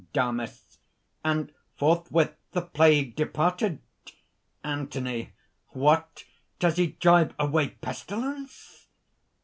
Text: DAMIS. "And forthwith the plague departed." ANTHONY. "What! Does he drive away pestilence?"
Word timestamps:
DAMIS. 0.13 0.79
"And 1.23 1.53
forthwith 1.77 2.33
the 2.53 2.63
plague 2.63 3.15
departed." 3.15 3.81
ANTHONY. 4.63 5.31
"What! 5.73 6.23
Does 6.57 6.77
he 6.77 6.87
drive 6.93 7.35
away 7.37 7.67
pestilence?" 7.79 8.87